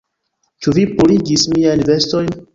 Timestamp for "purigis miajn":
0.95-1.87